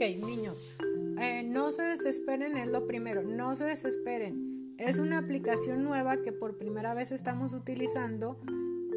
Ok, 0.00 0.24
niños, 0.24 0.76
eh, 1.20 1.42
no 1.42 1.72
se 1.72 1.82
desesperen, 1.82 2.56
es 2.56 2.68
lo 2.68 2.86
primero, 2.86 3.24
no 3.24 3.56
se 3.56 3.64
desesperen. 3.64 4.76
Es 4.78 5.00
una 5.00 5.18
aplicación 5.18 5.82
nueva 5.82 6.22
que 6.22 6.30
por 6.30 6.56
primera 6.56 6.94
vez 6.94 7.10
estamos 7.10 7.52
utilizando 7.52 8.38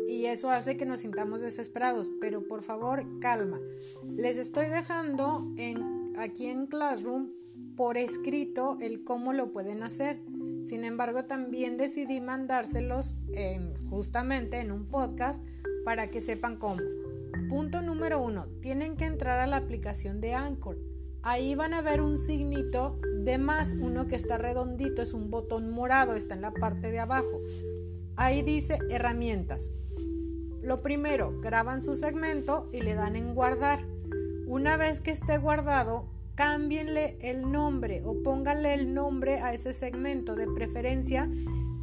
y 0.08 0.28
eso 0.28 0.52
hace 0.52 0.78
que 0.78 0.86
nos 0.86 1.00
sintamos 1.00 1.42
desesperados, 1.42 2.12
pero 2.22 2.48
por 2.48 2.62
favor, 2.62 3.04
calma. 3.20 3.60
Les 4.04 4.38
estoy 4.38 4.68
dejando 4.68 5.52
en, 5.58 6.14
aquí 6.20 6.46
en 6.46 6.68
Classroom 6.68 7.32
por 7.76 7.98
escrito 7.98 8.78
el 8.80 9.04
cómo 9.04 9.34
lo 9.34 9.52
pueden 9.52 9.82
hacer. 9.82 10.20
Sin 10.64 10.84
embargo, 10.84 11.26
también 11.26 11.78
decidí 11.78 12.22
mandárselos 12.22 13.16
justamente 13.90 14.60
en 14.60 14.72
un 14.72 14.86
podcast 14.86 15.44
para 15.84 16.06
que 16.06 16.22
sepan 16.22 16.58
cómo. 16.58 16.84
Punto 17.50 17.82
número 17.82 18.22
uno, 18.22 18.46
tienen 18.62 18.98
que 18.98 19.06
entrar 19.06 19.40
a 19.40 19.48
la 19.48 19.58
aplicación 19.58 20.22
de 20.22 20.36
Anchor. 20.36 20.91
Ahí 21.24 21.54
van 21.54 21.76
a 21.76 21.82
ver 21.82 22.02
un 22.02 22.18
signito 22.18 23.00
de 23.24 23.38
más, 23.38 23.74
uno 23.74 24.08
que 24.08 24.16
está 24.16 24.40
redondito, 24.40 25.04
es 25.04 25.14
un 25.14 25.30
botón 25.30 25.70
morado, 25.70 26.16
está 26.16 26.34
en 26.34 26.42
la 26.42 26.52
parte 26.52 26.90
de 26.90 27.00
abajo. 27.00 27.40
Ahí 28.16 28.42
dice 28.42 28.80
herramientas. 28.90 29.72
Lo 30.64 30.82
primero, 30.82 31.40
graban 31.40 31.82
su 31.82 31.96
segmento 31.96 32.68
y 32.74 32.82
le 32.82 32.96
dan 32.96 33.16
en 33.16 33.36
guardar. 33.36 33.80
Una 34.48 34.78
vez 34.78 35.00
que 35.00 35.12
esté 35.12 35.38
guardado, 35.38 36.08
cámbienle 36.34 37.18
el 37.22 37.52
nombre 37.52 38.02
o 38.04 38.24
pónganle 38.24 38.74
el 38.74 38.94
nombre 38.94 39.42
a 39.42 39.54
ese 39.54 39.74
segmento, 39.74 40.36
de 40.36 40.48
preferencia 40.48 41.30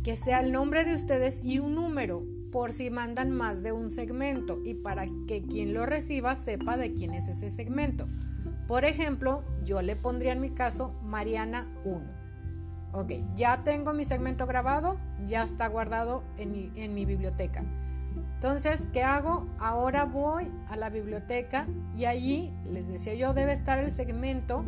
que 0.02 0.16
sea 0.16 0.40
el 0.40 0.50
nombre 0.50 0.84
de 0.84 0.94
ustedes 0.94 1.44
y 1.44 1.60
un 1.60 1.76
número 1.76 2.24
por 2.50 2.72
si 2.72 2.90
mandan 2.90 3.30
más 3.30 3.62
de 3.62 3.72
un 3.72 3.90
segmento 3.90 4.60
y 4.64 4.74
para 4.74 5.06
que 5.26 5.44
quien 5.46 5.74
lo 5.74 5.86
reciba 5.86 6.34
sepa 6.34 6.76
de 6.76 6.94
quién 6.94 7.14
es 7.14 7.28
ese 7.28 7.50
segmento. 7.50 8.06
Por 8.68 8.84
ejemplo, 8.84 9.42
yo 9.64 9.80
le 9.80 9.96
pondría 9.96 10.32
en 10.32 10.42
mi 10.42 10.50
caso 10.50 10.94
Mariana 11.02 11.66
1. 11.84 12.18
Ok, 12.92 13.12
ya 13.34 13.64
tengo 13.64 13.94
mi 13.94 14.04
segmento 14.04 14.46
grabado, 14.46 14.98
ya 15.24 15.42
está 15.42 15.66
guardado 15.68 16.22
en 16.36 16.52
mi, 16.94 17.06
biblioteca. 17.06 17.64
Entonces, 18.34 18.86
¿qué 18.92 19.02
hago? 19.02 19.48
Ahora 19.58 20.04
voy 20.04 20.52
a 20.68 20.76
la 20.76 20.90
biblioteca 20.90 21.66
y 21.96 22.04
allí, 22.04 22.52
les 22.70 22.88
decía 22.88 23.14
yo, 23.14 23.32
debe 23.32 23.54
estar 23.54 23.78
el 23.78 23.90
segmento 23.90 24.66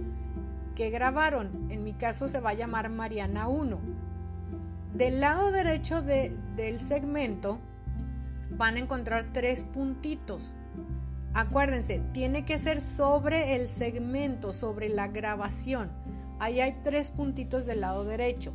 que 0.74 0.88
grabaron. 0.88 1.68
En 1.70 1.84
mi 1.84 1.92
caso 1.92 2.26
se 2.26 2.40
va 2.40 2.50
a 2.50 2.54
llamar 2.54 2.88
Mariana 2.88 3.48
1. 3.48 3.78
Del 4.94 5.20
lado 5.20 5.52
derecho 5.52 6.00
del 6.00 6.80
segmento 6.80 7.60
van 8.50 8.76
a 8.76 8.80
encontrar 8.80 9.26
tres 9.32 9.62
puntitos. 9.62 10.56
Acuérdense, 11.32 12.00
tiene 12.12 12.44
que 12.44 12.58
ser 12.58 12.80
sobre 12.80 13.54
el 13.56 13.68
segmento, 13.68 14.52
sobre 14.52 14.88
la 14.88 15.08
grabación. 15.08 15.88
Ahí 16.40 16.60
hay 16.60 16.76
tres 16.82 17.10
puntitos 17.10 17.66
del 17.66 17.82
lado 17.82 18.04
derecho. 18.04 18.52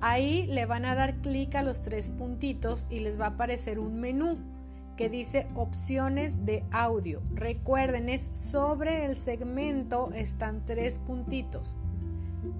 Ahí 0.00 0.46
le 0.46 0.66
van 0.66 0.84
a 0.84 0.94
dar 0.94 1.16
clic 1.20 1.54
a 1.54 1.62
los 1.62 1.82
tres 1.82 2.08
puntitos 2.08 2.86
y 2.90 3.00
les 3.00 3.20
va 3.20 3.26
a 3.26 3.30
aparecer 3.30 3.78
un 3.78 4.00
menú 4.00 4.38
que 4.96 5.08
dice 5.08 5.46
opciones 5.54 6.44
de 6.44 6.64
audio. 6.72 7.22
Recuerden, 7.32 8.08
es 8.08 8.30
sobre 8.32 9.04
el 9.04 9.14
segmento 9.14 10.10
están 10.12 10.64
tres 10.66 10.98
puntitos. 10.98 11.76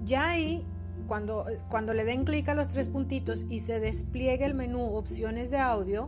Ya 0.05 0.29
ahí, 0.29 0.65
cuando, 1.07 1.45
cuando 1.69 1.93
le 1.93 2.05
den 2.05 2.23
clic 2.23 2.47
a 2.47 2.53
los 2.53 2.69
tres 2.69 2.87
puntitos 2.87 3.45
y 3.49 3.59
se 3.59 3.81
despliegue 3.81 4.45
el 4.45 4.53
menú 4.53 4.81
opciones 4.81 5.51
de 5.51 5.57
audio, 5.57 6.07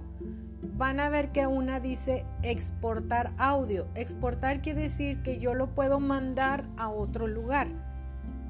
van 0.78 1.00
a 1.00 1.10
ver 1.10 1.32
que 1.32 1.48
una 1.48 1.80
dice 1.80 2.26
exportar 2.44 3.32
audio. 3.38 3.88
Exportar 3.96 4.62
quiere 4.62 4.82
decir 4.82 5.22
que 5.22 5.38
yo 5.38 5.54
lo 5.54 5.74
puedo 5.74 6.00
mandar 6.00 6.66
a 6.78 6.90
otro 6.90 7.28
lugar. 7.28 7.68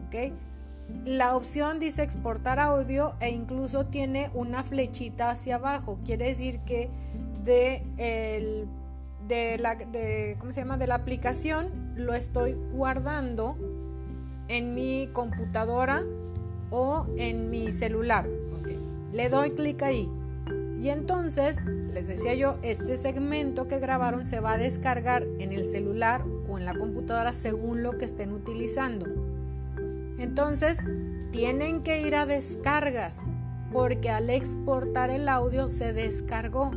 ¿Ok? 0.08 0.34
La 1.06 1.36
opción 1.36 1.80
dice 1.80 2.04
exportar 2.04 2.60
audio 2.60 3.16
e 3.20 3.30
incluso 3.30 3.86
tiene 3.86 4.30
una 4.34 4.64
flechita 4.64 5.32
hacia 5.32 5.56
abajo. 5.56 6.00
Quiere 6.06 6.26
decir 6.26 6.60
que 6.60 6.90
de, 7.44 7.84
el, 7.98 8.68
de, 9.28 9.58
la, 9.58 9.76
de, 9.76 10.36
¿cómo 10.40 10.52
se 10.52 10.62
llama? 10.62 10.78
de 10.78 10.88
la 10.88 10.96
aplicación 10.96 11.94
lo 11.96 12.14
estoy 12.14 12.54
guardando 12.74 13.58
en 14.48 14.76
mi 14.76 15.10
computadora 15.14 16.04
o 16.70 17.06
en 17.18 17.50
mi 17.50 17.72
celular. 17.72 18.28
Le 19.12 19.30
doy 19.30 19.52
clic 19.52 19.82
ahí. 19.82 20.10
Y 20.82 20.90
entonces, 20.90 21.64
les 21.94 22.08
decía 22.08 22.34
yo, 22.34 22.58
este 22.64 22.98
segmento 22.98 23.68
que 23.68 23.78
grabaron 23.78 24.26
se 24.26 24.40
va 24.40 24.54
a 24.54 24.58
descargar 24.58 25.24
en 25.38 25.52
el 25.52 25.64
celular 25.64 26.26
o 26.50 26.58
en 26.58 26.66
la 26.66 26.74
computadora 26.74 27.34
según 27.34 27.84
lo 27.84 28.00
que 28.00 28.06
estén 28.06 28.32
utilizando. 28.32 29.06
Entonces, 30.18 30.80
tienen 31.32 31.84
que 31.84 32.02
ir 32.02 32.16
a 32.16 32.26
descargas 32.26 33.24
porque 33.72 34.10
al 34.10 34.32
exportar 34.32 35.12
el 35.12 35.30
audio 35.30 35.70
se 35.70 35.94
descargó. 35.94 36.72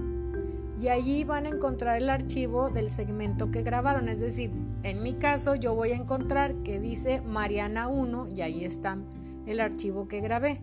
Y 0.78 0.88
allí 0.88 1.24
van 1.24 1.46
a 1.46 1.48
encontrar 1.48 1.96
el 1.96 2.10
archivo 2.10 2.68
del 2.68 2.90
segmento 2.90 3.50
que 3.50 3.62
grabaron. 3.62 4.10
Es 4.10 4.20
decir, 4.20 4.52
en 4.82 5.02
mi 5.02 5.14
caso 5.14 5.54
yo 5.54 5.74
voy 5.74 5.92
a 5.92 5.96
encontrar 5.96 6.54
que 6.56 6.78
dice 6.78 7.22
Mariana 7.22 7.88
1 7.88 8.28
y 8.36 8.42
ahí 8.42 8.64
está 8.66 8.98
el 9.46 9.60
archivo 9.60 10.08
que 10.08 10.20
grabé. 10.20 10.60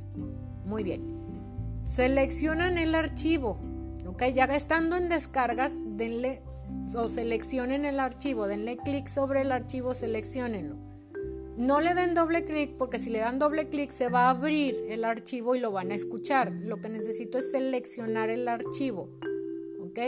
Muy 0.63 0.83
bien. 0.83 1.20
Seleccionan 1.83 2.77
el 2.77 2.95
archivo. 2.95 3.59
Ok, 4.05 4.23
ya 4.33 4.45
estando 4.45 4.95
en 4.95 5.09
descargas, 5.09 5.73
denle 5.97 6.41
o 6.95 7.07
seleccionen 7.07 7.85
el 7.85 7.99
archivo, 7.99 8.47
denle 8.47 8.77
clic 8.77 9.07
sobre 9.07 9.41
el 9.41 9.51
archivo, 9.51 9.93
seleccionenlo. 9.93 10.77
No 11.57 11.81
le 11.81 11.93
den 11.93 12.15
doble 12.15 12.43
clic 12.43 12.75
porque 12.77 12.97
si 12.97 13.09
le 13.09 13.19
dan 13.19 13.37
doble 13.37 13.69
clic 13.69 13.91
se 13.91 14.09
va 14.09 14.27
a 14.27 14.29
abrir 14.31 14.75
el 14.87 15.03
archivo 15.03 15.55
y 15.55 15.59
lo 15.59 15.71
van 15.71 15.91
a 15.91 15.95
escuchar. 15.95 16.51
Lo 16.51 16.77
que 16.77 16.89
necesito 16.89 17.37
es 17.37 17.51
seleccionar 17.51 18.29
el 18.29 18.47
archivo. 18.47 19.09
¿Ok? 19.79 19.99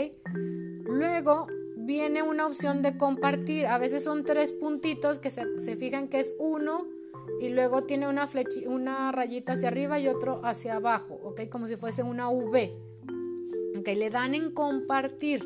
Luego 0.84 1.46
viene 1.76 2.22
una 2.22 2.46
opción 2.46 2.82
de 2.82 2.96
compartir. 2.96 3.66
A 3.66 3.78
veces 3.78 4.02
son 4.04 4.24
tres 4.24 4.52
puntitos 4.52 5.18
que 5.18 5.30
se, 5.30 5.58
se 5.58 5.76
fijan 5.76 6.08
que 6.08 6.20
es 6.20 6.34
uno 6.38 6.86
y 7.40 7.48
luego 7.48 7.82
tiene 7.82 8.08
una, 8.08 8.28
una 8.66 9.12
rayita 9.12 9.52
hacia 9.52 9.68
arriba 9.68 9.98
y 9.98 10.08
otro 10.08 10.40
hacia 10.44 10.76
abajo, 10.76 11.18
¿ok? 11.24 11.48
Como 11.50 11.68
si 11.68 11.76
fuese 11.76 12.02
una 12.02 12.28
V. 12.28 12.72
¿Ok? 13.78 13.88
Le 13.88 14.10
dan 14.10 14.34
en 14.34 14.50
compartir. 14.50 15.44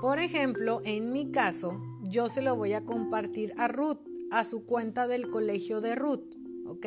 Por 0.00 0.18
ejemplo, 0.18 0.80
en 0.84 1.12
mi 1.12 1.30
caso, 1.30 1.80
yo 2.02 2.28
se 2.28 2.42
lo 2.42 2.56
voy 2.56 2.72
a 2.72 2.84
compartir 2.84 3.54
a 3.56 3.68
Ruth, 3.68 4.00
a 4.30 4.44
su 4.44 4.64
cuenta 4.64 5.06
del 5.06 5.30
colegio 5.30 5.80
de 5.80 5.94
Ruth, 5.94 6.34
¿ok? 6.66 6.86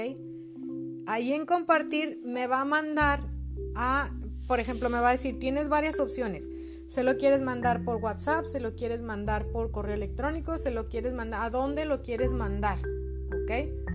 Ahí 1.07 1.33
en 1.33 1.45
compartir 1.45 2.19
me 2.25 2.47
va 2.47 2.61
a 2.61 2.65
mandar 2.65 3.21
a, 3.75 4.11
por 4.47 4.59
ejemplo, 4.59 4.89
me 4.89 4.99
va 4.99 5.09
a 5.09 5.13
decir, 5.13 5.39
tienes 5.39 5.69
varias 5.69 5.99
opciones. 5.99 6.49
Se 6.87 7.03
lo 7.03 7.17
quieres 7.17 7.41
mandar 7.41 7.83
por 7.83 7.97
WhatsApp, 7.97 8.45
se 8.45 8.59
lo 8.59 8.71
quieres 8.71 9.01
mandar 9.01 9.47
por 9.47 9.71
correo 9.71 9.95
electrónico, 9.95 10.57
se 10.57 10.71
lo 10.71 10.85
quieres 10.85 11.13
mandar, 11.13 11.45
¿a 11.45 11.49
dónde 11.49 11.85
lo 11.85 12.01
quieres 12.01 12.33
mandar? 12.33 12.77
¿Ok? 13.45 13.85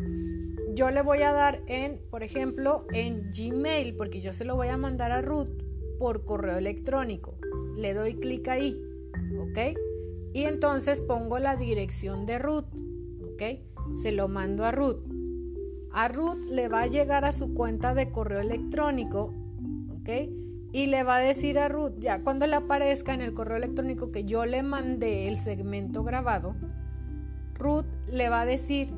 yo 0.74 0.90
le 0.90 1.02
voy 1.02 1.22
a 1.22 1.32
dar 1.32 1.62
en, 1.66 2.00
por 2.10 2.22
ejemplo, 2.22 2.86
en 2.92 3.30
Gmail, 3.30 3.96
porque 3.96 4.20
yo 4.20 4.32
se 4.32 4.44
lo 4.44 4.56
voy 4.56 4.68
a 4.68 4.76
mandar 4.76 5.12
a 5.12 5.20
Ruth 5.20 5.50
por 5.98 6.24
correo 6.24 6.56
electrónico. 6.56 7.36
Le 7.76 7.92
doy 7.92 8.14
clic 8.14 8.48
ahí, 8.48 8.80
¿ok? 9.38 9.76
Y 10.32 10.44
entonces 10.44 11.00
pongo 11.00 11.38
la 11.38 11.56
dirección 11.56 12.24
de 12.24 12.38
Ruth, 12.38 12.64
¿ok? 13.32 13.42
Se 13.94 14.12
lo 14.12 14.28
mando 14.28 14.64
a 14.64 14.72
Ruth. 14.72 15.02
A 15.92 16.08
Ruth 16.08 16.38
le 16.50 16.68
va 16.68 16.82
a 16.82 16.86
llegar 16.86 17.24
a 17.24 17.32
su 17.32 17.53
cuenta 17.53 17.94
de 17.94 18.10
correo 18.10 18.41
electrónico, 18.41 19.34
¿ok? 20.00 20.08
Y 20.72 20.86
le 20.86 21.03
va 21.03 21.16
a 21.16 21.20
decir 21.20 21.58
a 21.58 21.68
Ruth, 21.68 21.94
ya 21.98 22.22
cuando 22.22 22.46
le 22.46 22.54
aparezca 22.54 23.12
en 23.12 23.22
el 23.22 23.34
correo 23.34 23.56
electrónico 23.56 24.12
que 24.12 24.24
yo 24.24 24.46
le 24.46 24.62
mandé 24.62 25.26
el 25.26 25.36
segmento 25.36 26.04
grabado, 26.04 26.54
Ruth 27.54 27.86
le 28.08 28.28
va 28.28 28.42
a 28.42 28.46
decir, 28.46 28.94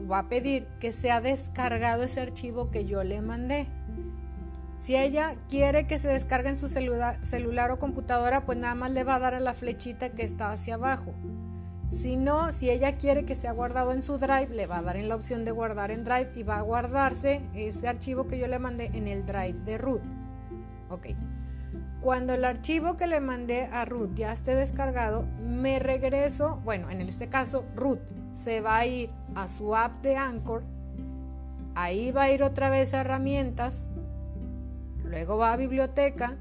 va 0.00 0.20
a 0.20 0.28
pedir 0.28 0.66
que 0.80 0.92
sea 0.92 1.20
descargado 1.20 2.02
ese 2.02 2.20
archivo 2.20 2.70
que 2.70 2.84
yo 2.84 3.04
le 3.04 3.22
mandé. 3.22 3.66
Si 4.78 4.96
ella 4.96 5.34
quiere 5.48 5.88
que 5.88 5.98
se 5.98 6.08
descargue 6.08 6.50
en 6.50 6.56
su 6.56 6.68
celular, 6.68 7.70
o 7.70 7.78
computadora, 7.78 8.46
pues 8.46 8.58
nada 8.58 8.76
más 8.76 8.92
le 8.92 9.02
va 9.02 9.16
a 9.16 9.18
dar 9.18 9.34
a 9.34 9.40
la 9.40 9.52
flechita 9.52 10.10
que 10.10 10.22
está 10.22 10.52
hacia 10.52 10.74
abajo. 10.74 11.14
Si 11.90 12.16
no, 12.16 12.52
si 12.52 12.70
ella 12.70 12.96
quiere 12.96 13.24
que 13.24 13.34
sea 13.34 13.52
guardado 13.52 13.92
en 13.92 14.02
su 14.02 14.18
Drive, 14.18 14.54
le 14.54 14.66
va 14.66 14.78
a 14.78 14.82
dar 14.82 14.96
en 14.96 15.08
la 15.08 15.16
opción 15.16 15.44
de 15.44 15.50
guardar 15.50 15.90
en 15.90 16.04
Drive 16.04 16.30
y 16.36 16.42
va 16.44 16.58
a 16.58 16.62
guardarse 16.62 17.40
ese 17.54 17.88
archivo 17.88 18.26
que 18.28 18.38
yo 18.38 18.46
le 18.46 18.58
mandé 18.58 18.90
en 18.94 19.08
el 19.08 19.26
Drive 19.26 19.58
de 19.64 19.78
root. 19.78 20.02
Ok. 20.90 21.08
Cuando 22.00 22.34
el 22.34 22.44
archivo 22.44 22.96
que 22.96 23.08
le 23.08 23.18
mandé 23.18 23.64
a 23.72 23.84
root 23.84 24.14
ya 24.14 24.32
esté 24.32 24.54
descargado, 24.54 25.26
me 25.40 25.80
regreso, 25.80 26.60
bueno, 26.64 26.88
en 26.90 27.00
este 27.00 27.28
caso 27.28 27.64
root 27.74 28.00
se 28.32 28.60
va 28.60 28.78
a 28.78 28.86
ir 28.86 29.10
a 29.34 29.48
su 29.48 29.74
app 29.74 30.02
de 30.02 30.16
Anchor, 30.16 30.62
ahí 31.74 32.12
va 32.12 32.24
a 32.24 32.30
ir 32.30 32.42
otra 32.42 32.70
vez 32.70 32.94
a 32.94 33.00
herramientas, 33.00 33.86
luego 35.04 35.38
va 35.38 35.52
a 35.52 35.56
biblioteca 35.56 36.36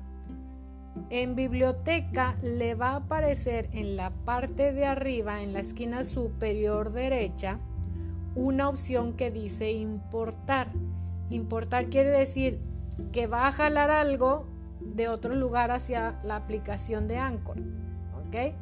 En 1.10 1.36
biblioteca 1.36 2.38
le 2.42 2.76
va 2.76 2.90
a 2.90 2.96
aparecer 2.98 3.70
en 3.72 3.96
la 3.96 4.10
parte 4.10 4.74
de 4.74 4.86
arriba, 4.86 5.42
en 5.42 5.54
la 5.54 5.60
esquina 5.60 6.04
superior 6.04 6.92
derecha, 6.92 7.60
una 8.36 8.68
opción 8.68 9.14
que 9.14 9.32
dice 9.32 9.72
importar. 9.72 10.68
Importar 11.30 11.90
quiere 11.90 12.10
decir 12.10 12.60
que 13.12 13.28
va 13.28 13.48
a 13.48 13.52
jalar 13.52 13.92
algo 13.92 14.48
de 14.82 15.08
otro 15.08 15.36
lugar 15.36 15.72
hacia 15.72 16.20
la 16.24 16.36
aplicación 16.36 17.08
de 17.08 17.18
Anchor. 17.18 17.58
¿Ok? 18.28 18.54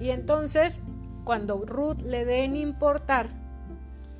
Y 0.00 0.10
entonces, 0.10 0.80
cuando 1.26 1.56
Ruth 1.66 2.02
le 2.02 2.24
dé 2.24 2.44
en 2.44 2.54
importar, 2.54 3.26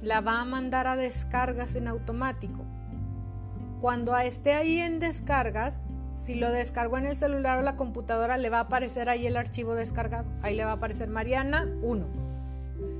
la 0.03 0.20
va 0.20 0.41
a 0.41 0.44
mandar 0.44 0.88
a 0.88 0.97
descargas 0.97 1.76
en 1.76 1.87
automático. 1.87 2.64
Cuando 3.81 4.17
esté 4.19 4.55
ahí 4.55 4.81
en 4.81 4.99
descargas, 4.99 5.82
si 6.14 6.35
lo 6.35 6.50
descargó 6.50 6.99
en 6.99 7.06
el 7.06 7.14
celular 7.14 7.61
o 7.61 7.62
la 7.62 7.76
computadora, 7.76 8.38
le 8.38 8.50
va 8.50 8.58
a 8.58 8.62
aparecer 8.62 9.08
ahí 9.08 9.25
el 9.25 9.37
archivo 9.37 9.76
descargado. 9.76 10.26
Ahí 10.43 10.56
le 10.56 10.64
va 10.64 10.73
a 10.73 10.75
aparecer 10.75 11.08
Mariana 11.08 11.69
1. 11.81 12.06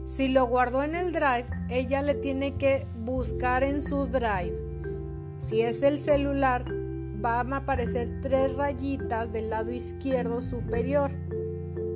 Si 0.05 0.29
lo 0.29 0.47
guardó 0.47 0.85
en 0.85 0.95
el 0.95 1.11
drive, 1.11 1.47
ella 1.69 2.01
le 2.01 2.15
tiene 2.15 2.55
que 2.55 2.87
buscar 3.01 3.65
en 3.65 3.83
su 3.83 4.07
drive. 4.07 4.57
Si 5.37 5.63
es 5.63 5.83
el 5.83 5.99
celular, 5.99 6.65
va 7.25 7.41
a 7.41 7.57
aparecer 7.57 8.21
tres 8.23 8.57
rayitas 8.57 9.33
del 9.33 9.51
lado 9.51 9.73
izquierdo 9.73 10.41
superior. 10.43 11.11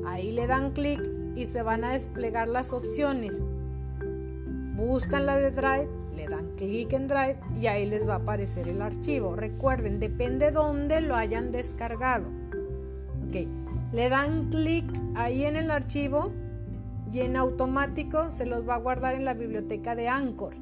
Ahí 0.04 0.32
le 0.32 0.48
dan 0.48 0.72
clic 0.72 1.00
y 1.40 1.46
se 1.46 1.62
van 1.62 1.84
a 1.84 1.92
desplegar 1.92 2.48
las 2.48 2.72
opciones. 2.72 3.44
Buscan 4.76 5.25
la 5.25 5.37
de 5.37 5.50
Drive, 5.50 5.88
le 6.14 6.26
dan 6.26 6.54
clic 6.56 6.92
en 6.92 7.08
Drive 7.08 7.38
y 7.58 7.66
ahí 7.66 7.87
les 7.87 8.06
va 8.06 8.14
a 8.14 8.19
aparecer 8.19 8.69
el 8.69 8.82
archivo. 8.82 9.34
Recuerden, 9.37 10.00
depende 10.00 10.50
dónde 10.50 11.00
lo 11.00 11.16
hayan 11.16 11.50
descargado. 11.50 12.26
Ok, 13.26 13.46
le 13.92 14.08
dan 14.10 14.50
clic 14.50 14.84
ahí 15.14 15.44
en 15.44 15.56
el 15.56 15.70
archivo 15.70 16.28
y 17.10 17.20
en 17.20 17.37
automático 17.37 18.28
se 18.28 18.44
los 18.44 18.69
va 18.69 18.75
a 18.75 18.78
guardar 18.78 19.14
en 19.14 19.25
la 19.25 19.34
biblioteca 19.34 19.94
de 19.94 20.08
Anchor. 20.08 20.54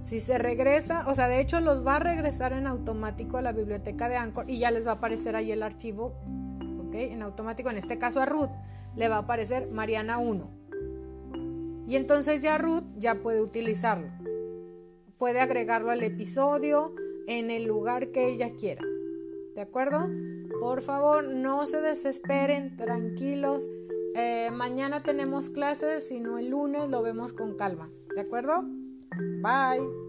Si 0.00 0.20
se 0.20 0.38
regresa, 0.38 1.06
o 1.08 1.14
sea, 1.14 1.28
de 1.28 1.40
hecho 1.40 1.60
los 1.60 1.84
va 1.84 1.96
a 1.96 1.98
regresar 1.98 2.52
en 2.52 2.68
automático 2.68 3.38
a 3.38 3.42
la 3.42 3.52
biblioteca 3.52 4.08
de 4.08 4.16
Anchor 4.16 4.48
y 4.48 4.58
ya 4.58 4.70
les 4.70 4.86
va 4.86 4.92
a 4.92 4.94
aparecer 4.94 5.34
ahí 5.34 5.50
el 5.50 5.62
archivo, 5.62 6.14
En 6.94 7.22
automático, 7.22 7.70
en 7.70 7.78
este 7.78 7.98
caso 7.98 8.20
a 8.20 8.26
Ruth, 8.26 8.52
le 8.96 9.08
va 9.08 9.16
a 9.16 9.20
aparecer 9.20 9.68
Mariana 9.70 10.18
1. 10.18 10.50
Y 11.86 11.96
entonces 11.96 12.40
ya 12.40 12.56
Ruth 12.56 12.84
ya 12.96 13.16
puede 13.16 13.42
utilizarlo. 13.42 14.08
Puede 15.18 15.40
agregarlo 15.40 15.90
al 15.90 16.02
episodio 16.02 16.92
en 17.26 17.50
el 17.50 17.64
lugar 17.64 18.10
que 18.10 18.28
ella 18.28 18.50
quiera. 18.54 18.82
¿De 19.54 19.60
acuerdo? 19.60 20.08
Por 20.60 20.82
favor, 20.82 21.24
no 21.24 21.66
se 21.66 21.80
desesperen, 21.80 22.76
tranquilos. 22.76 23.68
Eh, 24.16 24.50
mañana 24.52 25.02
tenemos 25.02 25.50
clases, 25.50 26.08
si 26.08 26.20
no 26.20 26.38
el 26.38 26.50
lunes 26.50 26.88
lo 26.88 27.02
vemos 27.02 27.32
con 27.32 27.56
calma. 27.56 27.90
¿De 28.14 28.22
acuerdo? 28.22 28.62
Bye. 29.42 30.03